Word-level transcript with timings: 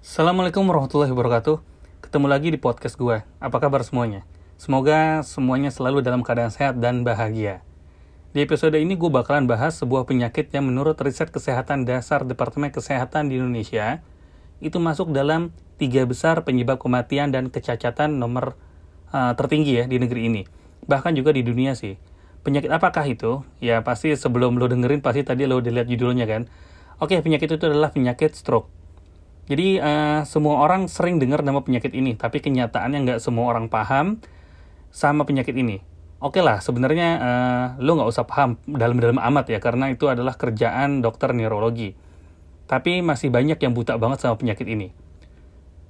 Assalamualaikum 0.00 0.64
warahmatullahi 0.64 1.12
wabarakatuh. 1.12 1.60
Ketemu 2.00 2.24
lagi 2.32 2.48
di 2.48 2.56
podcast 2.56 2.96
gue. 2.96 3.20
Apa 3.36 3.60
kabar 3.60 3.84
semuanya? 3.84 4.24
Semoga 4.56 5.20
semuanya 5.20 5.68
selalu 5.68 6.00
dalam 6.00 6.24
keadaan 6.24 6.48
sehat 6.48 6.80
dan 6.80 7.04
bahagia. 7.04 7.60
Di 8.32 8.40
episode 8.40 8.80
ini 8.80 8.96
gue 8.96 9.12
bakalan 9.12 9.44
bahas 9.44 9.76
sebuah 9.76 10.08
penyakit 10.08 10.48
yang 10.56 10.72
menurut 10.72 10.96
riset 11.04 11.28
kesehatan 11.28 11.84
dasar 11.84 12.24
Departemen 12.24 12.72
Kesehatan 12.72 13.28
di 13.28 13.44
Indonesia 13.44 14.00
itu 14.64 14.80
masuk 14.80 15.12
dalam 15.12 15.52
tiga 15.76 16.08
besar 16.08 16.48
penyebab 16.48 16.80
kematian 16.80 17.28
dan 17.28 17.52
kecacatan 17.52 18.16
nomor 18.16 18.56
uh, 19.12 19.36
tertinggi 19.36 19.72
ya 19.74 19.84
di 19.84 20.00
negeri 20.00 20.32
ini. 20.32 20.42
Bahkan 20.88 21.12
juga 21.12 21.36
di 21.36 21.44
dunia 21.44 21.76
sih. 21.76 22.00
Penyakit 22.40 22.72
apakah 22.72 23.04
itu? 23.04 23.44
Ya 23.60 23.84
pasti 23.84 24.16
sebelum 24.16 24.56
lo 24.56 24.64
dengerin 24.64 25.04
pasti 25.04 25.28
tadi 25.28 25.44
lo 25.44 25.60
udah 25.60 25.68
lihat 25.76 25.92
judulnya 25.92 26.24
kan. 26.24 26.48
Oke, 27.04 27.20
penyakit 27.20 27.52
itu 27.52 27.68
adalah 27.68 27.92
penyakit 27.92 28.32
stroke. 28.32 28.79
Jadi 29.50 29.82
uh, 29.82 30.22
semua 30.30 30.62
orang 30.62 30.86
sering 30.86 31.18
dengar 31.18 31.42
nama 31.42 31.58
penyakit 31.58 31.90
ini, 31.90 32.14
tapi 32.14 32.38
kenyataannya 32.38 33.02
nggak 33.02 33.18
semua 33.18 33.50
orang 33.50 33.66
paham 33.66 34.22
sama 34.94 35.26
penyakit 35.26 35.58
ini. 35.58 35.82
Oke 36.22 36.38
okay 36.38 36.42
lah, 36.46 36.62
sebenarnya 36.62 37.08
uh, 37.18 37.66
lo 37.82 37.98
nggak 37.98 38.10
usah 38.14 38.30
paham 38.30 38.62
dalam-dalam 38.70 39.18
amat 39.18 39.50
ya, 39.50 39.58
karena 39.58 39.90
itu 39.90 40.06
adalah 40.06 40.38
kerjaan 40.38 41.02
dokter 41.02 41.34
neurologi. 41.34 41.98
Tapi 42.70 43.02
masih 43.02 43.34
banyak 43.34 43.58
yang 43.58 43.74
buta 43.74 43.98
banget 43.98 44.22
sama 44.22 44.38
penyakit 44.38 44.70
ini. 44.70 44.94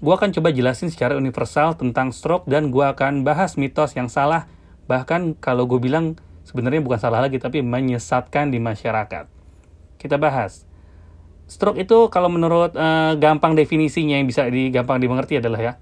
Gua 0.00 0.16
akan 0.16 0.32
coba 0.32 0.48
jelasin 0.48 0.88
secara 0.88 1.12
universal 1.20 1.76
tentang 1.76 2.16
stroke 2.16 2.48
dan 2.48 2.72
gua 2.72 2.96
akan 2.96 3.28
bahas 3.28 3.60
mitos 3.60 3.92
yang 3.92 4.08
salah, 4.08 4.48
bahkan 4.88 5.36
kalau 5.36 5.68
gue 5.68 5.76
bilang 5.76 6.16
sebenarnya 6.48 6.80
bukan 6.80 6.96
salah 6.96 7.20
lagi, 7.20 7.36
tapi 7.36 7.60
menyesatkan 7.60 8.48
di 8.48 8.56
masyarakat. 8.56 9.28
Kita 10.00 10.16
bahas. 10.16 10.69
Stroke 11.50 11.82
itu 11.82 12.06
kalau 12.14 12.30
menurut 12.30 12.78
uh, 12.78 13.18
gampang 13.18 13.58
definisinya 13.58 14.14
yang 14.14 14.30
bisa 14.30 14.46
digampang 14.46 15.02
dimengerti 15.02 15.42
adalah 15.42 15.58
ya. 15.58 15.72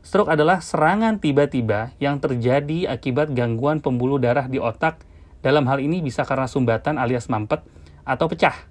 Stroke 0.00 0.32
adalah 0.32 0.64
serangan 0.64 1.20
tiba-tiba 1.20 1.92
yang 2.00 2.16
terjadi 2.24 2.88
akibat 2.88 3.36
gangguan 3.36 3.84
pembuluh 3.84 4.16
darah 4.16 4.48
di 4.48 4.56
otak. 4.56 5.04
Dalam 5.44 5.68
hal 5.68 5.84
ini 5.84 6.00
bisa 6.00 6.24
karena 6.24 6.48
sumbatan 6.48 6.96
alias 6.96 7.28
mampet 7.28 7.60
atau 8.08 8.32
pecah. 8.32 8.64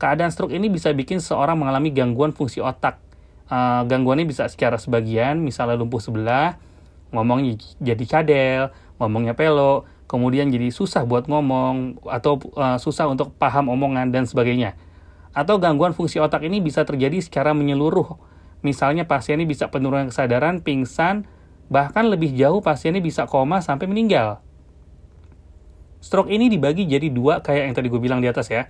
Keadaan 0.00 0.32
stroke 0.32 0.56
ini 0.56 0.72
bisa 0.72 0.88
bikin 0.96 1.20
seorang 1.20 1.60
mengalami 1.60 1.92
gangguan 1.92 2.32
fungsi 2.32 2.64
otak. 2.64 2.96
Uh, 3.52 3.84
gangguannya 3.84 4.24
bisa 4.24 4.48
secara 4.48 4.80
sebagian, 4.80 5.36
misalnya 5.36 5.76
lumpuh 5.76 6.00
sebelah, 6.00 6.56
ngomongnya 7.12 7.60
jadi 7.76 8.04
cadel, 8.08 8.62
ngomongnya 8.96 9.36
pelo, 9.36 9.84
kemudian 10.08 10.48
jadi 10.48 10.72
susah 10.72 11.04
buat 11.04 11.28
ngomong 11.28 12.00
atau 12.08 12.40
uh, 12.56 12.80
susah 12.80 13.04
untuk 13.04 13.36
paham 13.36 13.68
omongan 13.68 14.08
dan 14.08 14.24
sebagainya 14.24 14.87
atau 15.38 15.62
gangguan 15.62 15.94
fungsi 15.94 16.18
otak 16.18 16.42
ini 16.42 16.58
bisa 16.58 16.82
terjadi 16.82 17.22
secara 17.22 17.54
menyeluruh. 17.54 18.18
Misalnya 18.66 19.06
pasien 19.06 19.38
ini 19.38 19.46
bisa 19.46 19.70
penurunan 19.70 20.10
kesadaran, 20.10 20.66
pingsan, 20.66 21.30
bahkan 21.70 22.10
lebih 22.10 22.34
jauh 22.34 22.58
pasien 22.58 22.98
ini 22.98 23.06
bisa 23.06 23.30
koma 23.30 23.62
sampai 23.62 23.86
meninggal. 23.86 24.42
Stroke 26.02 26.34
ini 26.34 26.50
dibagi 26.50 26.90
jadi 26.90 27.06
dua 27.06 27.38
kayak 27.38 27.70
yang 27.70 27.74
tadi 27.78 27.86
gue 27.86 28.02
bilang 28.02 28.18
di 28.18 28.26
atas 28.26 28.50
ya. 28.50 28.66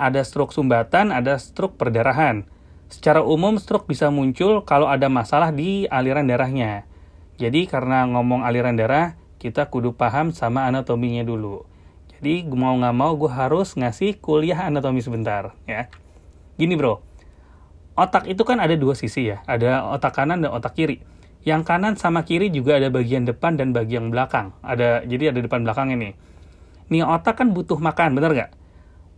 Ada 0.00 0.24
stroke 0.24 0.56
sumbatan, 0.56 1.12
ada 1.12 1.36
stroke 1.36 1.76
perdarahan. 1.76 2.48
Secara 2.88 3.20
umum 3.20 3.60
stroke 3.60 3.84
bisa 3.84 4.08
muncul 4.08 4.64
kalau 4.64 4.88
ada 4.88 5.12
masalah 5.12 5.52
di 5.52 5.84
aliran 5.92 6.24
darahnya. 6.24 6.88
Jadi 7.36 7.68
karena 7.68 8.08
ngomong 8.08 8.40
aliran 8.40 8.76
darah, 8.76 9.20
kita 9.36 9.68
kudu 9.68 9.92
paham 9.96 10.32
sama 10.32 10.64
anatominya 10.64 11.20
dulu. 11.24 11.69
Jadi 12.20 12.44
mau 12.52 12.76
nggak 12.76 12.92
mau 12.92 13.16
gue 13.16 13.32
harus 13.32 13.72
ngasih 13.80 14.20
kuliah 14.20 14.68
anatomi 14.68 15.00
sebentar 15.00 15.56
ya. 15.64 15.88
Gini 16.60 16.76
bro, 16.76 17.00
otak 17.96 18.28
itu 18.28 18.44
kan 18.44 18.60
ada 18.60 18.76
dua 18.76 18.92
sisi 18.92 19.32
ya, 19.32 19.40
ada 19.48 19.88
otak 19.88 20.20
kanan 20.20 20.44
dan 20.44 20.52
otak 20.52 20.76
kiri. 20.76 21.00
Yang 21.48 21.64
kanan 21.64 21.96
sama 21.96 22.28
kiri 22.28 22.52
juga 22.52 22.76
ada 22.76 22.92
bagian 22.92 23.24
depan 23.24 23.56
dan 23.56 23.72
bagian 23.72 24.12
belakang. 24.12 24.52
Ada 24.60 25.08
jadi 25.08 25.32
ada 25.32 25.40
depan 25.40 25.64
belakang 25.64 25.96
ini. 25.96 26.12
Nih 26.92 27.00
otak 27.08 27.40
kan 27.40 27.56
butuh 27.56 27.80
makan, 27.80 28.12
bener 28.12 28.36
nggak? 28.36 28.50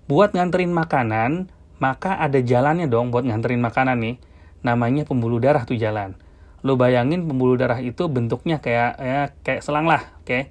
Buat 0.06 0.38
nganterin 0.38 0.71
makanan, 0.71 1.50
maka 1.82 2.22
ada 2.22 2.38
jalannya 2.38 2.87
dong 2.87 3.10
buat 3.10 3.26
nganterin 3.26 3.59
makanan 3.59 3.99
nih. 3.99 4.16
Namanya 4.62 5.03
pembuluh 5.03 5.43
darah 5.43 5.66
tuh 5.66 5.75
jalan. 5.75 6.15
Lo 6.62 6.78
bayangin 6.78 7.26
pembuluh 7.26 7.59
darah 7.59 7.82
itu 7.82 8.06
bentuknya 8.06 8.62
kayak 8.62 8.93
ya 9.03 9.21
kayak 9.43 9.66
selang 9.66 9.91
lah, 9.91 10.15
oke? 10.22 10.31
Okay? 10.31 10.43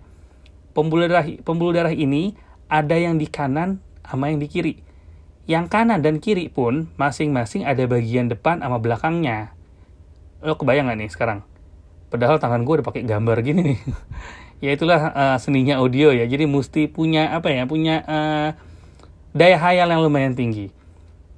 pembuluh 0.71 1.07
darah 1.07 1.27
pembuluh 1.43 1.75
darah 1.75 1.91
ini 1.91 2.35
ada 2.71 2.95
yang 2.95 3.19
di 3.19 3.27
kanan 3.27 3.83
sama 4.07 4.31
yang 4.31 4.39
di 4.39 4.47
kiri. 4.47 4.73
Yang 5.43 5.67
kanan 5.67 5.99
dan 5.99 6.23
kiri 6.23 6.47
pun 6.47 6.87
masing-masing 6.95 7.67
ada 7.67 7.83
bagian 7.83 8.31
depan 8.31 8.63
sama 8.63 8.79
belakangnya. 8.79 9.51
Lo 10.39 10.55
kebayang 10.55 10.87
gak 10.87 10.99
nih 11.03 11.11
sekarang? 11.11 11.39
Padahal 12.07 12.39
tangan 12.39 12.63
gue 12.63 12.79
udah 12.79 12.87
pakai 12.87 13.03
gambar 13.03 13.43
gini 13.43 13.75
nih. 13.75 13.79
ya 14.63 14.71
itulah 14.71 15.11
uh, 15.11 15.37
seninya 15.43 15.83
audio 15.83 16.15
ya. 16.15 16.23
Jadi 16.23 16.47
mesti 16.47 16.87
punya 16.87 17.35
apa 17.35 17.51
ya? 17.51 17.67
Punya 17.67 18.07
uh, 18.07 18.49
daya 19.35 19.59
hayal 19.59 19.91
yang 19.91 20.07
lumayan 20.07 20.31
tinggi. 20.31 20.71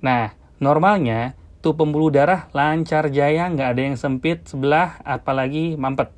Nah, 0.06 0.38
normalnya 0.62 1.34
tuh 1.66 1.74
pembuluh 1.74 2.14
darah 2.14 2.52
lancar 2.54 3.10
jaya, 3.10 3.50
nggak 3.50 3.70
ada 3.74 3.82
yang 3.82 3.98
sempit 3.98 4.46
sebelah, 4.46 5.02
apalagi 5.02 5.80
mampet. 5.80 6.14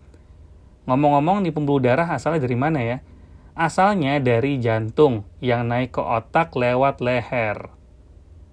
Ngomong-ngomong 0.90 1.46
nih 1.46 1.54
pembuluh 1.56 1.80
darah 1.80 2.12
asalnya 2.12 2.44
dari 2.44 2.58
mana 2.60 2.84
ya? 2.84 3.00
Asalnya 3.56 4.20
dari 4.20 4.60
jantung 4.60 5.24
yang 5.40 5.72
naik 5.72 5.96
ke 5.96 6.04
otak 6.04 6.52
lewat 6.60 7.00
leher. 7.00 7.72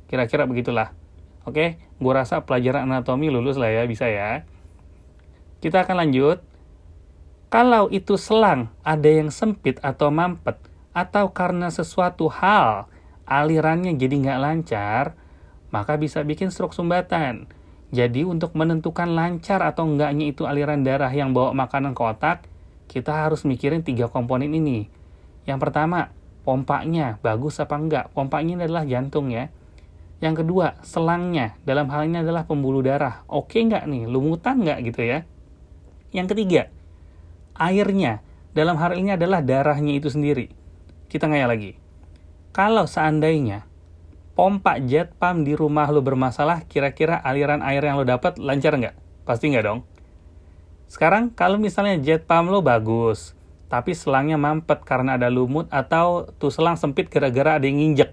Kira-kira 0.07 0.47
begitulah. 0.47 0.95
Oke, 1.43 1.83
gue 1.99 2.13
rasa 2.15 2.47
pelajaran 2.47 2.87
anatomi 2.87 3.27
lulus 3.27 3.59
lah 3.59 3.69
ya, 3.69 3.83
bisa 3.91 4.07
ya. 4.07 4.47
Kita 5.59 5.83
akan 5.83 6.07
lanjut. 6.07 6.39
Kalau 7.51 7.91
itu 7.91 8.15
selang 8.15 8.71
ada 8.87 9.11
yang 9.11 9.35
sempit 9.35 9.83
atau 9.83 10.15
mampet, 10.15 10.57
atau 10.95 11.35
karena 11.35 11.69
sesuatu 11.69 12.31
hal 12.31 12.87
alirannya 13.27 13.99
jadi 13.99 14.15
nggak 14.23 14.41
lancar, 14.41 15.19
maka 15.75 15.99
bisa 15.99 16.23
bikin 16.23 16.49
stroke 16.49 16.73
sumbatan 16.73 17.51
jadi 17.93 18.25
untuk 18.25 18.57
menentukan 18.57 19.05
lancar 19.13 19.61
atau 19.61 19.85
enggaknya 19.85 20.33
itu 20.33 20.49
aliran 20.49 20.81
darah 20.81 21.13
yang 21.13 21.37
bawa 21.37 21.53
makanan 21.53 21.93
ke 21.93 22.01
otak, 22.01 22.49
kita 22.93 23.25
harus 23.25 23.49
mikirin 23.49 23.81
tiga 23.81 24.13
komponen 24.13 24.53
ini. 24.53 24.93
Yang 25.49 25.59
pertama, 25.65 26.13
pompanya 26.45 27.17
bagus 27.25 27.57
apa 27.57 27.81
enggak? 27.81 28.13
Pompanya 28.13 28.61
ini 28.61 28.63
adalah 28.69 28.85
jantung 28.85 29.33
ya. 29.33 29.49
Yang 30.21 30.45
kedua, 30.45 30.77
selangnya 30.85 31.57
dalam 31.65 31.89
hal 31.89 32.05
ini 32.05 32.21
adalah 32.21 32.45
pembuluh 32.45 32.85
darah. 32.85 33.25
Oke 33.33 33.65
enggak 33.65 33.89
nih, 33.89 34.05
lumutan 34.05 34.61
enggak 34.61 34.85
gitu 34.93 35.01
ya? 35.09 35.19
Yang 36.13 36.37
ketiga, 36.37 36.63
airnya 37.57 38.21
dalam 38.53 38.77
hal 38.77 38.93
ini 38.93 39.17
adalah 39.17 39.41
darahnya 39.41 39.97
itu 39.97 40.13
sendiri. 40.13 40.53
Kita 41.09 41.33
ngaya 41.33 41.49
lagi. 41.49 41.81
Kalau 42.53 42.85
seandainya 42.85 43.65
pompa 44.37 44.77
jet 44.85 45.17
pump 45.17 45.49
di 45.49 45.57
rumah 45.57 45.89
lo 45.89 46.05
bermasalah, 46.05 46.69
kira-kira 46.69 47.17
aliran 47.25 47.65
air 47.65 47.81
yang 47.81 47.97
lo 47.97 48.05
dapat 48.05 48.37
lancar 48.37 48.77
nggak? 48.77 49.25
Pasti 49.25 49.49
nggak 49.49 49.65
dong? 49.65 49.81
Sekarang 50.93 51.33
kalau 51.33 51.57
misalnya 51.57 51.97
jet 51.97 52.29
pump 52.29 52.53
lo 52.53 52.61
bagus, 52.61 53.33
tapi 53.73 53.97
selangnya 53.97 54.37
mampet 54.37 54.85
karena 54.85 55.17
ada 55.17 55.33
lumut 55.33 55.65
atau 55.73 56.29
tuh 56.37 56.53
selang 56.53 56.77
sempit 56.77 57.09
gara-gara 57.09 57.57
ada 57.57 57.65
yang 57.65 57.81
nginjek, 57.81 58.13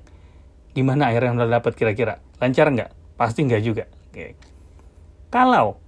gimana 0.71 1.11
air 1.11 1.27
yang 1.27 1.35
lo 1.35 1.43
dapat 1.43 1.75
kira-kira? 1.75 2.23
Lancar 2.39 2.71
nggak? 2.71 3.19
Pasti 3.19 3.43
nggak 3.43 3.61
juga. 3.67 3.83
Oke. 4.07 4.39
Kalau 5.27 5.83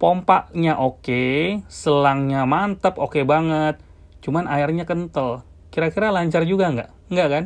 pompanya 0.00 0.80
oke, 0.80 1.60
selangnya 1.68 2.48
mantap, 2.48 2.96
oke 2.96 3.20
banget, 3.28 3.76
cuman 4.24 4.48
airnya 4.48 4.88
kental, 4.88 5.44
kira-kira 5.68 6.08
lancar 6.08 6.48
juga 6.48 6.72
nggak? 6.72 7.12
Nggak 7.12 7.28
kan? 7.28 7.44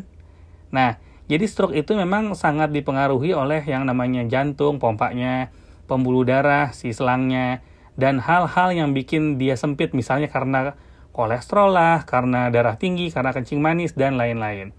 Nah, 0.70 1.02
jadi 1.26 1.42
stroke 1.50 1.74
itu 1.74 1.90
memang 1.98 2.38
sangat 2.38 2.70
dipengaruhi 2.70 3.34
oleh 3.34 3.66
yang 3.66 3.82
namanya 3.82 4.22
jantung, 4.30 4.78
pompanya, 4.78 5.50
pembuluh 5.90 6.22
darah, 6.22 6.70
si 6.70 6.94
selangnya, 6.94 7.66
dan 7.96 8.20
hal-hal 8.20 8.76
yang 8.76 8.92
bikin 8.92 9.40
dia 9.40 9.56
sempit 9.56 9.96
misalnya 9.96 10.28
karena 10.28 10.76
kolesterol 11.16 11.72
lah, 11.72 12.04
karena 12.04 12.52
darah 12.52 12.76
tinggi, 12.76 13.08
karena 13.08 13.32
kencing 13.32 13.56
manis, 13.56 13.96
dan 13.96 14.20
lain-lain. 14.20 14.76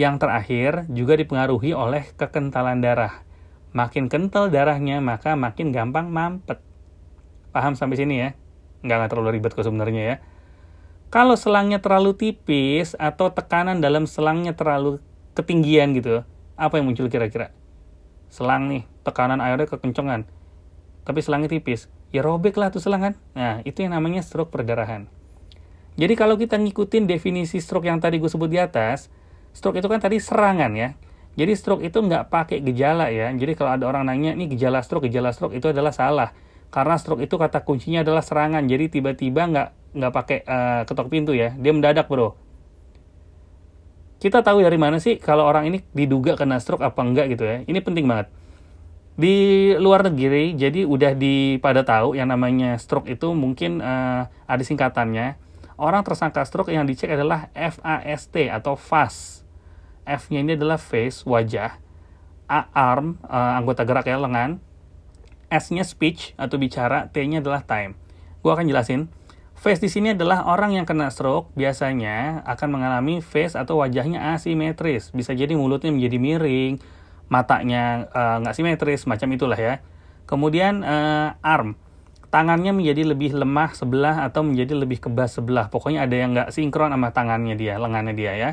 Yang 0.00 0.14
terakhir 0.24 0.72
juga 0.88 1.20
dipengaruhi 1.20 1.76
oleh 1.76 2.08
kekentalan 2.16 2.80
darah. 2.80 3.20
Makin 3.76 4.08
kental 4.08 4.48
darahnya, 4.48 5.04
maka 5.04 5.36
makin 5.36 5.68
gampang 5.68 6.08
mampet. 6.08 6.56
Paham 7.52 7.76
sampai 7.76 8.00
sini 8.00 8.14
ya? 8.16 8.32
Nggak, 8.80 8.96
nggak 8.96 9.10
terlalu 9.12 9.30
ribet 9.36 9.52
kok 9.52 9.68
sebenarnya 9.68 10.02
ya. 10.02 10.16
Kalau 11.12 11.36
selangnya 11.36 11.84
terlalu 11.84 12.16
tipis 12.16 12.96
atau 12.96 13.28
tekanan 13.28 13.84
dalam 13.84 14.08
selangnya 14.08 14.56
terlalu 14.56 15.04
ketinggian 15.36 15.92
gitu, 15.92 16.24
apa 16.56 16.80
yang 16.80 16.88
muncul 16.88 17.12
kira-kira? 17.12 17.52
Selang 18.32 18.72
nih, 18.72 18.88
tekanan 19.04 19.40
airnya 19.40 19.68
kekencangan. 19.68 20.24
Tapi 21.04 21.20
selangnya 21.20 21.48
tipis, 21.52 21.88
ya 22.14 22.24
robek 22.24 22.56
lah 22.56 22.72
tuh 22.72 22.80
selang 22.80 23.02
kan. 23.04 23.14
Nah, 23.36 23.60
itu 23.64 23.84
yang 23.84 23.92
namanya 23.92 24.24
stroke 24.24 24.52
perdarahan. 24.52 25.08
Jadi 25.98 26.14
kalau 26.14 26.38
kita 26.38 26.54
ngikutin 26.54 27.10
definisi 27.10 27.58
stroke 27.58 27.90
yang 27.90 27.98
tadi 27.98 28.22
gue 28.22 28.30
sebut 28.30 28.46
di 28.46 28.62
atas, 28.62 29.10
stroke 29.50 29.82
itu 29.82 29.90
kan 29.90 29.98
tadi 29.98 30.22
serangan 30.22 30.70
ya. 30.78 30.94
Jadi 31.38 31.52
stroke 31.54 31.82
itu 31.86 31.98
nggak 31.98 32.30
pakai 32.30 32.62
gejala 32.62 33.10
ya. 33.10 33.30
Jadi 33.34 33.54
kalau 33.54 33.74
ada 33.74 33.86
orang 33.86 34.06
nanya, 34.06 34.34
ini 34.34 34.50
gejala 34.50 34.82
stroke, 34.82 35.06
gejala 35.06 35.30
stroke 35.30 35.54
itu 35.54 35.70
adalah 35.70 35.90
salah. 35.94 36.34
Karena 36.70 36.98
stroke 36.98 37.22
itu 37.22 37.34
kata 37.34 37.62
kuncinya 37.62 38.02
adalah 38.02 38.22
serangan. 38.22 38.66
Jadi 38.66 38.98
tiba-tiba 38.98 39.46
nggak 39.46 39.68
nggak 39.98 40.12
pakai 40.14 40.38
uh, 40.46 40.82
ketok 40.86 41.08
pintu 41.10 41.32
ya. 41.34 41.54
Dia 41.54 41.72
mendadak 41.74 42.06
bro. 42.06 42.34
Kita 44.18 44.42
tahu 44.42 44.66
dari 44.66 44.74
mana 44.74 44.98
sih 44.98 45.14
kalau 45.22 45.46
orang 45.46 45.70
ini 45.70 45.78
diduga 45.94 46.34
kena 46.34 46.58
stroke 46.58 46.82
apa 46.82 46.98
enggak 47.06 47.38
gitu 47.38 47.46
ya. 47.46 47.62
Ini 47.66 47.78
penting 47.82 48.06
banget. 48.06 48.30
Di 49.18 49.74
luar 49.74 50.06
negeri, 50.06 50.54
jadi 50.54 50.86
udah 50.86 51.18
di 51.18 51.58
pada 51.58 51.82
tahu 51.82 52.14
yang 52.14 52.30
namanya 52.30 52.78
stroke 52.78 53.10
itu 53.10 53.34
mungkin 53.34 53.82
uh, 53.82 54.30
ada 54.46 54.62
singkatannya. 54.62 55.34
Orang 55.74 56.06
tersangka 56.06 56.46
stroke 56.46 56.70
yang 56.70 56.86
dicek 56.86 57.10
adalah 57.10 57.50
FAST 57.50 58.34
atau 58.50 58.78
FAST 58.78 59.48
F-nya 60.08 60.40
ini 60.40 60.56
adalah 60.56 60.80
face, 60.80 61.28
wajah. 61.28 61.76
A, 62.48 62.64
arm, 62.72 63.20
uh, 63.28 63.60
anggota 63.60 63.84
gerak 63.84 64.08
ya, 64.08 64.16
lengan. 64.16 64.56
S-nya 65.52 65.84
speech 65.84 66.32
atau 66.40 66.56
bicara, 66.56 67.12
T-nya 67.12 67.44
adalah 67.44 67.60
time. 67.60 67.92
Gue 68.40 68.48
akan 68.56 68.64
jelasin. 68.64 69.12
Face 69.52 69.84
di 69.84 69.92
sini 69.92 70.16
adalah 70.16 70.48
orang 70.48 70.80
yang 70.80 70.88
kena 70.88 71.12
stroke 71.12 71.52
biasanya 71.58 72.46
akan 72.46 72.78
mengalami 72.78 73.20
face 73.20 73.52
atau 73.52 73.84
wajahnya 73.84 74.32
asimetris. 74.32 75.12
Bisa 75.12 75.36
jadi 75.36 75.52
mulutnya 75.58 75.92
menjadi 75.92 76.16
miring, 76.16 76.80
matanya 77.28 78.08
nggak 78.40 78.54
uh, 78.54 78.56
simetris, 78.56 79.04
macam 79.04 79.28
itulah 79.32 79.56
ya. 79.56 79.84
Kemudian 80.28 80.84
uh, 80.84 81.36
arm, 81.40 81.76
tangannya 82.28 82.76
menjadi 82.76 83.08
lebih 83.08 83.32
lemah 83.32 83.72
sebelah 83.72 84.24
atau 84.28 84.44
menjadi 84.44 84.76
lebih 84.76 85.00
kebas 85.00 85.40
sebelah. 85.40 85.72
Pokoknya 85.72 86.04
ada 86.04 86.16
yang 86.16 86.36
nggak 86.36 86.52
sinkron 86.52 86.92
sama 86.92 87.12
tangannya 87.12 87.56
dia, 87.56 87.80
lengannya 87.80 88.12
dia 88.12 88.32
ya. 88.36 88.50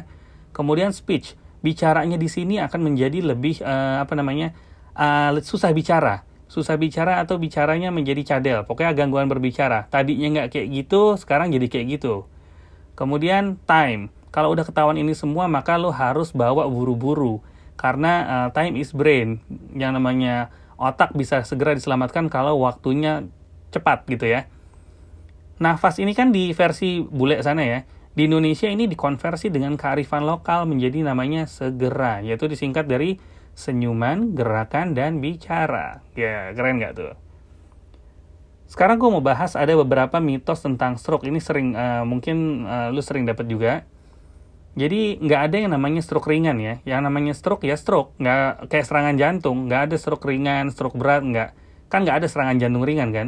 Kemudian 0.55 0.95
speech, 0.95 1.35
bicaranya 1.59 2.15
di 2.15 2.31
sini 2.31 2.63
akan 2.63 2.79
menjadi 2.79 3.19
lebih 3.23 3.59
uh, 3.59 4.03
apa 4.03 4.13
namanya 4.15 4.55
uh, 4.95 5.35
susah 5.43 5.75
bicara. 5.75 6.23
Susah 6.47 6.79
bicara 6.79 7.19
atau 7.19 7.35
bicaranya 7.35 7.91
menjadi 7.91 8.37
cadel. 8.37 8.63
Pokoknya 8.63 8.95
gangguan 8.95 9.27
berbicara. 9.27 9.91
Tadinya 9.91 10.31
nggak 10.39 10.47
kayak 10.55 10.67
gitu 10.71 11.19
sekarang 11.19 11.51
jadi 11.51 11.67
kayak 11.67 11.99
gitu. 11.99 12.29
Kemudian 12.95 13.59
time. 13.67 14.13
Kalau 14.31 14.51
udah 14.51 14.63
ketahuan 14.63 14.95
ini 14.95 15.11
semua 15.15 15.47
maka 15.47 15.75
lo 15.75 15.91
harus 15.91 16.31
bawa 16.31 16.67
buru-buru 16.67 17.43
karena 17.75 18.13
uh, 18.23 18.49
time 18.55 18.79
is 18.79 18.95
brain 18.95 19.43
yang 19.75 19.95
namanya 19.95 20.51
otak 20.75 21.11
bisa 21.15 21.43
segera 21.43 21.75
diselamatkan 21.75 22.27
kalau 22.27 22.59
waktunya 22.63 23.27
cepat 23.71 24.07
gitu 24.07 24.27
ya 24.27 24.47
nafas 25.59 25.99
ini 25.99 26.11
kan 26.11 26.35
di 26.35 26.51
versi 26.51 26.99
bule 27.03 27.39
sana 27.39 27.63
ya 27.63 27.79
di 28.15 28.31
Indonesia 28.31 28.71
ini 28.71 28.87
dikonversi 28.87 29.51
dengan 29.51 29.75
kearifan 29.75 30.23
lokal 30.23 30.63
menjadi 30.63 31.03
namanya 31.03 31.51
segera, 31.51 32.23
yaitu 32.23 32.47
disingkat 32.47 32.87
dari 32.87 33.19
senyuman, 33.59 34.31
gerakan, 34.31 34.95
dan 34.95 35.19
bicara. 35.19 35.99
Ya, 36.15 36.55
keren 36.55 36.79
nggak 36.79 36.95
tuh? 36.95 37.11
Sekarang 38.71 39.03
gue 39.03 39.11
mau 39.11 39.19
bahas 39.19 39.59
ada 39.59 39.75
beberapa 39.75 40.23
mitos 40.23 40.63
tentang 40.63 40.95
stroke. 40.95 41.27
Ini 41.27 41.43
sering, 41.43 41.75
uh, 41.75 42.07
mungkin 42.07 42.63
uh, 42.63 42.87
lu 42.95 43.03
sering 43.03 43.27
dapat 43.27 43.51
juga. 43.51 43.83
Jadi 44.75 45.23
nggak 45.23 45.41
ada 45.51 45.55
yang 45.55 45.71
namanya 45.71 46.03
stroke 46.03 46.27
ringan 46.27 46.59
ya. 46.59 46.83
Yang 46.83 47.01
namanya 47.07 47.33
stroke 47.33 47.63
ya 47.63 47.79
stroke, 47.79 48.11
nggak 48.19 48.67
kayak 48.67 48.85
serangan 48.85 49.15
jantung. 49.15 49.71
Nggak 49.71 49.81
ada 49.87 49.95
stroke 49.95 50.27
ringan, 50.27 50.67
stroke 50.67 50.99
berat, 50.99 51.23
nggak. 51.23 51.49
Kan 51.87 52.03
nggak 52.03 52.23
ada 52.23 52.27
serangan 52.27 52.59
jantung 52.59 52.83
ringan 52.83 53.15
kan? 53.15 53.27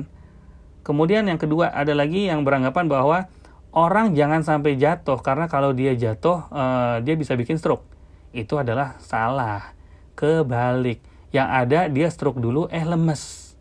Kemudian 0.84 1.24
yang 1.28 1.40
kedua 1.40 1.72
ada 1.72 1.96
lagi 1.96 2.28
yang 2.28 2.44
beranggapan 2.44 2.92
bahwa 2.92 3.32
orang 3.72 4.12
jangan 4.12 4.44
sampai 4.44 4.76
jatuh 4.76 5.20
karena 5.24 5.48
kalau 5.48 5.72
dia 5.72 5.96
jatuh 5.96 6.48
uh, 6.52 7.00
dia 7.00 7.16
bisa 7.16 7.36
bikin 7.40 7.56
stroke. 7.56 7.88
Itu 8.36 8.60
adalah 8.60 9.00
salah. 9.00 9.72
Kebalik. 10.20 11.00
Yang 11.32 11.48
ada 11.48 11.80
dia 11.88 12.08
stroke 12.12 12.44
dulu 12.44 12.68
eh 12.68 12.84
lemes. 12.84 13.56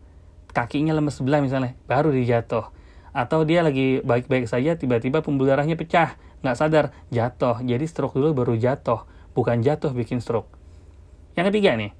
Kakinya 0.51 0.91
lemes 0.91 1.15
sebelah 1.15 1.39
misalnya, 1.39 1.77
baru 1.87 2.11
dia 2.11 2.39
jatuh. 2.39 2.67
Atau 3.17 3.49
dia 3.49 3.65
lagi 3.65 4.05
baik-baik 4.05 4.45
saja 4.45 4.77
tiba-tiba 4.77 5.25
pembuluh 5.25 5.57
darahnya 5.57 5.73
pecah, 5.73 6.13
nggak 6.45 6.53
sadar, 6.53 6.85
jatuh. 7.09 7.65
Jadi 7.65 7.89
stroke 7.89 8.13
dulu 8.13 8.37
baru 8.45 8.53
jatuh, 8.53 9.09
bukan 9.33 9.65
jatuh 9.65 9.89
bikin 9.97 10.21
stroke. 10.21 10.53
Yang 11.33 11.49
ketiga 11.49 11.73
nih, 11.73 11.91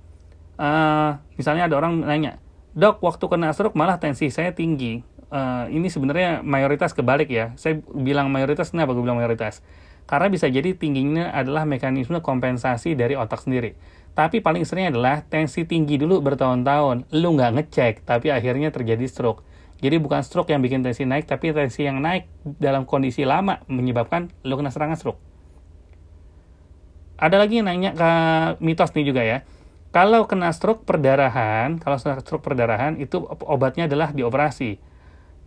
uh, 0.62 1.18
misalnya 1.34 1.66
ada 1.66 1.82
orang 1.82 2.06
nanya, 2.06 2.38
dok 2.78 3.02
waktu 3.02 3.26
kena 3.26 3.50
stroke 3.58 3.74
malah 3.74 3.98
tensi 3.98 4.30
saya 4.30 4.54
tinggi 4.54 5.02
uh, 5.32 5.66
ini 5.72 5.88
sebenarnya 5.92 6.44
mayoritas 6.44 6.94
kebalik 6.96 7.30
ya. 7.32 7.54
Saya 7.60 7.80
bilang 7.82 8.32
mayoritas 8.32 8.72
kenapa 8.72 8.96
gue 8.96 9.04
bilang 9.04 9.20
mayoritas? 9.20 9.64
Karena 10.08 10.32
bisa 10.32 10.48
jadi 10.48 10.72
tingginya 10.72 11.36
adalah 11.36 11.68
mekanisme 11.68 12.24
kompensasi 12.24 12.96
dari 12.96 13.20
otak 13.20 13.44
sendiri. 13.44 13.76
Tapi 14.16 14.40
paling 14.40 14.64
sering 14.64 14.90
adalah 14.96 15.22
tensi 15.28 15.68
tinggi 15.68 16.00
dulu 16.00 16.24
bertahun-tahun. 16.24 17.12
Lu 17.14 17.36
nggak 17.36 17.52
ngecek, 17.60 17.94
tapi 18.08 18.32
akhirnya 18.32 18.72
terjadi 18.72 19.04
stroke. 19.06 19.44
Jadi 19.78 20.02
bukan 20.02 20.26
stroke 20.26 20.50
yang 20.50 20.66
bikin 20.66 20.82
tensi 20.82 21.06
naik, 21.06 21.30
tapi 21.30 21.54
tensi 21.54 21.86
yang 21.86 22.02
naik 22.02 22.26
dalam 22.58 22.84
kondisi 22.90 23.22
lama 23.24 23.62
menyebabkan 23.70 24.34
lu 24.42 24.58
kena 24.58 24.74
serangan 24.74 24.98
stroke. 24.98 25.22
Ada 27.18 27.38
lagi 27.38 27.62
yang 27.62 27.70
nanya 27.70 27.94
ke 27.94 28.12
mitos 28.62 28.94
nih 28.94 29.06
juga 29.06 29.22
ya. 29.22 29.46
Kalau 29.94 30.26
kena 30.26 30.54
stroke 30.54 30.86
perdarahan, 30.86 31.82
kalau 31.82 31.98
stroke 31.98 32.46
perdarahan 32.46 32.98
itu 33.02 33.22
obatnya 33.46 33.90
adalah 33.90 34.14
dioperasi 34.14 34.78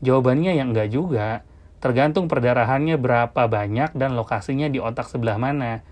Jawabannya 0.01 0.57
yang 0.57 0.73
enggak 0.73 0.89
juga. 0.91 1.45
Tergantung 1.81 2.29
perdarahannya 2.29 2.97
berapa 3.01 3.49
banyak 3.49 3.97
dan 3.97 4.17
lokasinya 4.17 4.69
di 4.69 4.81
otak 4.81 5.09
sebelah 5.09 5.37
mana. 5.41 5.85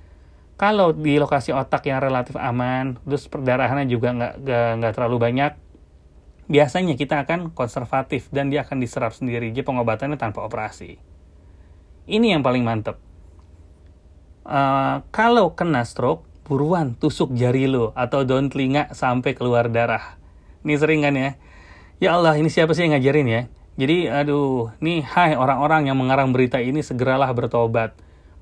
Kalau 0.59 0.93
di 0.93 1.17
lokasi 1.17 1.55
otak 1.55 1.87
yang 1.87 2.03
relatif 2.03 2.35
aman, 2.35 2.99
terus 3.07 3.31
perdarahannya 3.31 3.87
juga 3.89 4.11
nggak, 4.11 4.35
nggak, 4.81 4.93
terlalu 4.97 5.17
banyak, 5.23 5.53
biasanya 6.49 6.97
kita 6.97 7.23
akan 7.29 7.53
konservatif 7.53 8.33
dan 8.33 8.49
dia 8.49 8.65
akan 8.65 8.81
diserap 8.81 9.13
sendiri. 9.13 9.53
Jadi 9.53 9.63
pengobatannya 9.63 10.17
tanpa 10.17 10.43
operasi. 10.49 10.97
Ini 12.09 12.35
yang 12.35 12.43
paling 12.43 12.65
mantep. 12.65 12.97
Uh, 14.49 15.05
kalau 15.13 15.53
kena 15.53 15.85
stroke, 15.85 16.25
buruan 16.49 16.97
tusuk 16.97 17.37
jari 17.37 17.69
lo 17.69 17.93
atau 17.93 18.25
daun 18.25 18.49
telinga 18.49 18.89
sampai 18.97 19.37
keluar 19.37 19.69
darah. 19.69 20.17
Ini 20.65 20.75
sering 20.81 21.05
kan 21.05 21.15
ya? 21.15 21.31
Ya 22.01 22.17
Allah, 22.17 22.41
ini 22.41 22.49
siapa 22.49 22.73
sih 22.73 22.89
yang 22.89 22.97
ngajarin 22.97 23.29
ya? 23.29 23.43
Jadi 23.79 24.09
aduh, 24.09 24.73
nih 24.81 25.05
hai 25.05 25.37
orang-orang 25.37 25.87
yang 25.93 26.01
mengarang 26.01 26.33
berita 26.33 26.59
ini 26.59 26.81
segeralah 26.81 27.31
bertobat. 27.37 27.95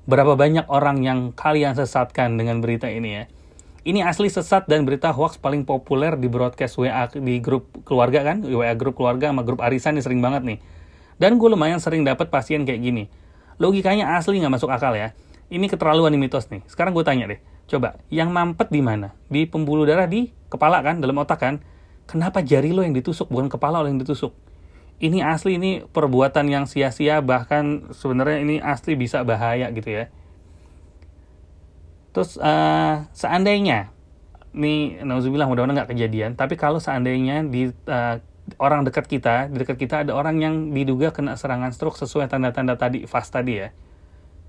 Berapa 0.07 0.39
banyak 0.39 0.71
orang 0.71 1.03
yang 1.03 1.35
kalian 1.35 1.75
sesatkan 1.75 2.39
dengan 2.39 2.63
berita 2.63 2.87
ini 2.87 3.09
ya. 3.21 3.23
Ini 3.87 4.03
asli 4.03 4.27
sesat 4.27 4.67
dan 4.67 4.83
berita 4.83 5.15
hoax 5.15 5.39
paling 5.39 5.63
populer 5.63 6.19
di 6.19 6.27
broadcast 6.27 6.75
WA 6.75 7.07
di 7.07 7.39
grup 7.39 7.71
keluarga 7.87 8.19
kan, 8.19 8.43
WA 8.43 8.75
grup 8.75 8.99
keluarga 8.99 9.31
sama 9.31 9.47
grup 9.47 9.63
arisan 9.63 9.95
ini 9.95 10.03
sering 10.03 10.19
banget 10.19 10.43
nih. 10.43 10.59
Dan 11.15 11.39
gue 11.39 11.47
lumayan 11.47 11.79
sering 11.79 12.03
dapat 12.03 12.27
pasien 12.27 12.67
kayak 12.67 12.83
gini. 12.83 13.07
Logikanya 13.63 14.19
asli 14.19 14.43
nggak 14.43 14.59
masuk 14.59 14.67
akal 14.67 14.91
ya. 14.91 15.15
Ini 15.47 15.71
keterlaluan 15.71 16.11
nih 16.11 16.19
mitos 16.19 16.51
nih. 16.51 16.67
Sekarang 16.67 16.91
gue 16.91 17.07
tanya 17.07 17.31
deh, 17.31 17.39
coba 17.71 17.95
yang 18.11 18.27
mampet 18.27 18.67
di 18.67 18.83
mana? 18.83 19.15
Di 19.31 19.47
pembuluh 19.47 19.87
darah 19.87 20.03
di 20.03 20.35
kepala 20.51 20.83
kan, 20.83 20.99
dalam 20.99 21.15
otak 21.23 21.39
kan? 21.39 21.63
Kenapa 22.11 22.43
jari 22.43 22.75
lo 22.75 22.83
yang 22.83 22.91
ditusuk 22.91 23.31
bukan 23.31 23.47
kepala 23.47 23.79
lo 23.79 23.87
yang 23.87 24.03
ditusuk? 24.03 24.35
ini 24.97 25.21
asli 25.21 25.61
ini 25.61 25.85
perbuatan 25.85 26.49
yang 26.49 26.65
sia-sia 26.65 27.21
bahkan 27.21 27.93
sebenarnya 27.93 28.37
ini 28.41 28.55
asli 28.57 28.97
bisa 28.97 29.21
bahaya 29.21 29.69
gitu 29.69 29.93
ya 29.93 30.09
terus 32.17 32.41
uh, 32.41 33.05
seandainya 33.13 33.93
nih 34.57 35.05
nauzubillah 35.05 35.45
mudah-mudahan 35.45 35.85
nggak 35.85 35.93
kejadian 35.93 36.33
tapi 36.33 36.57
kalau 36.57 36.81
seandainya 36.81 37.45
di 37.45 37.69
uh, 37.69 38.17
orang 38.57 38.81
dekat 38.81 39.05
kita 39.05 39.53
di 39.53 39.61
dekat 39.61 39.77
kita 39.77 40.01
ada 40.01 40.17
orang 40.17 40.41
yang 40.41 40.73
diduga 40.73 41.13
kena 41.13 41.37
serangan 41.37 41.69
stroke 41.69 42.01
sesuai 42.01 42.25
tanda-tanda 42.25 42.73
tadi 42.73 43.05
fast 43.05 43.29
tadi 43.29 43.53
ya 43.61 43.69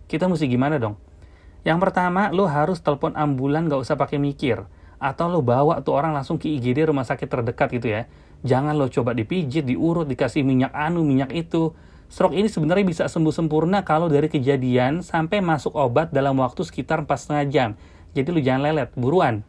kita 0.09 0.25
mesti 0.25 0.49
gimana 0.49 0.81
dong? 0.81 0.97
Yang 1.63 1.79
pertama 1.85 2.33
lo 2.33 2.49
harus 2.49 2.81
telepon 2.81 3.13
ambulan 3.13 3.69
nggak 3.69 3.85
usah 3.85 3.95
pakai 4.01 4.17
mikir. 4.17 4.65
Atau 4.99 5.29
lo 5.31 5.45
bawa 5.45 5.85
tuh 5.85 5.95
orang 5.95 6.17
langsung 6.17 6.41
ke 6.41 6.49
IGD 6.49 6.89
rumah 6.89 7.05
sakit 7.05 7.29
terdekat 7.29 7.69
gitu 7.77 7.93
ya. 7.93 8.09
Jangan 8.43 8.75
lo 8.75 8.89
coba 8.89 9.13
dipijit, 9.13 9.69
diurut, 9.69 10.09
dikasih 10.09 10.43
minyak 10.43 10.73
anu, 10.73 11.05
minyak 11.05 11.31
itu. 11.37 11.77
Stroke 12.09 12.37
ini 12.37 12.49
sebenarnya 12.49 12.85
bisa 12.89 13.05
sembuh 13.05 13.33
sempurna 13.33 13.85
kalau 13.85 14.09
dari 14.09 14.33
kejadian 14.33 15.05
sampai 15.05 15.45
masuk 15.45 15.77
obat 15.77 16.09
dalam 16.09 16.41
waktu 16.41 16.65
sekitar 16.65 17.05
4,5 17.05 17.53
jam. 17.53 17.77
Jadi 18.17 18.29
lo 18.33 18.41
jangan 18.41 18.63
lelet, 18.65 18.91
buruan. 18.97 19.45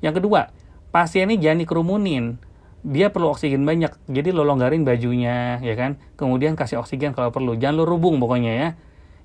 Yang 0.00 0.24
kedua, 0.24 0.48
pasien 0.88 1.28
ini 1.28 1.36
jangan 1.36 1.62
dikerumunin. 1.62 2.40
Dia 2.86 3.12
perlu 3.12 3.30
oksigen 3.36 3.62
banyak, 3.68 3.92
jadi 4.08 4.32
lo 4.32 4.48
longgarin 4.48 4.88
bajunya, 4.88 5.60
ya 5.60 5.74
kan? 5.76 6.00
Kemudian 6.16 6.56
kasih 6.56 6.80
oksigen 6.80 7.12
kalau 7.12 7.28
perlu. 7.28 7.54
Jangan 7.54 7.82
lo 7.82 7.84
rubung 7.84 8.16
pokoknya 8.18 8.52
ya. 8.56 8.68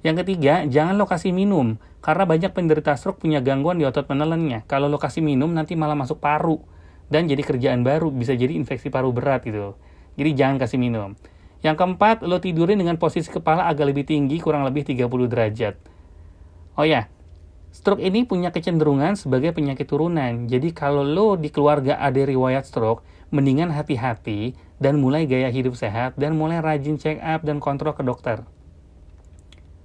Yang 0.04 0.26
ketiga, 0.26 0.68
jangan 0.68 1.00
lo 1.00 1.08
kasih 1.08 1.32
minum. 1.32 1.80
Karena 2.04 2.28
banyak 2.28 2.52
penderita 2.52 2.98
stroke 2.98 3.24
punya 3.24 3.40
gangguan 3.40 3.80
di 3.80 3.88
otot 3.88 4.04
penelannya. 4.04 4.68
Kalau 4.68 4.92
lo 4.92 5.00
kasih 5.00 5.24
minum, 5.24 5.54
nanti 5.54 5.78
malah 5.80 5.96
masuk 5.96 6.20
paru 6.20 6.60
dan 7.12 7.28
jadi 7.28 7.44
kerjaan 7.44 7.84
baru 7.84 8.08
bisa 8.10 8.34
jadi 8.34 8.56
infeksi 8.56 8.88
paru 8.88 9.12
berat 9.12 9.44
gitu 9.44 9.76
jadi 10.16 10.32
jangan 10.34 10.58
kasih 10.64 10.80
minum 10.80 11.20
yang 11.62 11.78
keempat 11.78 12.26
lo 12.26 12.42
tidurin 12.42 12.78
dengan 12.78 12.98
posisi 12.98 13.30
kepala 13.30 13.70
agak 13.70 13.94
lebih 13.94 14.06
tinggi 14.06 14.38
kurang 14.42 14.66
lebih 14.66 14.86
30 14.86 15.08
derajat 15.30 15.76
oh 16.78 16.86
ya 16.86 17.10
Stroke 17.72 18.04
ini 18.04 18.28
punya 18.28 18.52
kecenderungan 18.52 19.16
sebagai 19.16 19.56
penyakit 19.56 19.88
turunan. 19.88 20.44
Jadi 20.52 20.76
kalau 20.76 21.08
lo 21.08 21.40
di 21.40 21.48
keluarga 21.48 21.96
ada 22.04 22.20
riwayat 22.20 22.68
stroke, 22.68 23.00
mendingan 23.32 23.72
hati-hati 23.72 24.60
dan 24.76 25.00
mulai 25.00 25.24
gaya 25.24 25.48
hidup 25.48 25.80
sehat 25.80 26.20
dan 26.20 26.36
mulai 26.36 26.60
rajin 26.60 27.00
check 27.00 27.24
up 27.24 27.48
dan 27.48 27.64
kontrol 27.64 27.96
ke 27.96 28.04
dokter. 28.04 28.44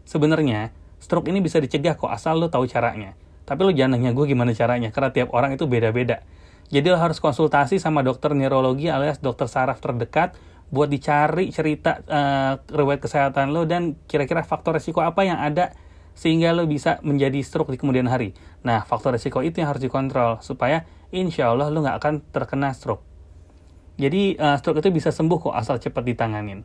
Sebenarnya, 0.03 0.75
stroke 0.99 1.31
ini 1.31 1.39
bisa 1.39 1.63
dicegah 1.63 1.95
kok 1.95 2.11
asal 2.11 2.43
lo 2.43 2.51
tahu 2.51 2.67
caranya. 2.67 3.15
Tapi 3.47 3.63
lo 3.63 3.71
jangan 3.71 4.03
nanya 4.03 4.11
gue 4.11 4.27
gimana 4.27 4.51
caranya, 4.51 4.91
karena 4.91 5.15
tiap 5.15 5.31
orang 5.31 5.55
itu 5.55 5.71
beda-beda. 5.71 6.27
Jadi 6.75 6.91
lo 6.91 6.99
harus 6.99 7.23
konsultasi 7.23 7.79
sama 7.79 8.03
dokter 8.03 8.35
neurologi 8.35 8.91
alias 8.91 9.23
dokter 9.23 9.47
saraf 9.47 9.79
terdekat 9.79 10.35
buat 10.71 10.91
dicari 10.91 11.55
cerita 11.55 12.03
uh, 12.11 12.59
riwayat 12.67 12.99
kesehatan 12.99 13.55
lo 13.55 13.65
dan 13.65 13.95
kira-kira 14.11 14.43
faktor 14.43 14.75
resiko 14.75 14.99
apa 14.99 15.23
yang 15.23 15.39
ada 15.39 15.71
sehingga 16.17 16.51
lo 16.57 16.65
bisa 16.67 16.99
menjadi 17.05 17.39
stroke 17.45 17.71
di 17.71 17.79
kemudian 17.79 18.09
hari. 18.09 18.33
Nah, 18.65 18.83
faktor 18.83 19.15
resiko 19.15 19.45
itu 19.45 19.63
yang 19.63 19.71
harus 19.71 19.85
dikontrol 19.85 20.43
supaya 20.43 20.89
insya 21.15 21.53
Allah 21.53 21.71
lo 21.71 21.85
nggak 21.85 21.97
akan 22.03 22.15
terkena 22.33 22.73
stroke. 22.73 23.05
Jadi 23.97 24.37
uh, 24.37 24.57
stroke 24.59 24.81
itu 24.83 24.91
bisa 24.91 25.13
sembuh 25.13 25.39
kok 25.51 25.55
asal 25.55 25.77
cepat 25.79 26.03
ditanganin. 26.03 26.65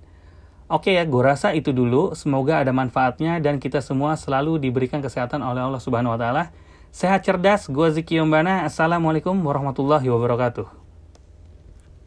Oke 0.72 0.96
ya, 0.96 1.03
gue 1.03 1.20
rasa 1.20 1.51
itu 1.51 1.75
dulu. 1.75 2.15
Semoga 2.15 2.63
ada 2.63 2.72
manfaatnya 2.72 3.43
dan 3.43 3.60
kita 3.60 3.84
semua 3.84 4.15
selalu 4.15 4.55
diberikan 4.55 5.03
kesehatan 5.03 5.43
oleh 5.43 5.67
Allah 5.67 5.84
Subhanahu 5.84 6.15
Wa 6.15 6.20
Taala. 6.20 6.43
Sehat 6.96 7.27
cerdas, 7.27 7.67
gue 7.67 7.88
Ziki 7.91 8.20
Yombana. 8.20 8.63
Assalamualaikum 8.63 9.36
warahmatullahi 9.36 10.08
wabarakatuh. 10.08 10.80